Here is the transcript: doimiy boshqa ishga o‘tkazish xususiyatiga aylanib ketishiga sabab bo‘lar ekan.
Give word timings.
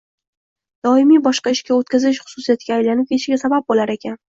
doimiy 0.87 1.21
boshqa 1.29 1.55
ishga 1.59 1.77
o‘tkazish 1.77 2.25
xususiyatiga 2.31 2.77
aylanib 2.83 3.13
ketishiga 3.15 3.45
sabab 3.49 3.73
bo‘lar 3.73 3.99
ekan. 4.01 4.25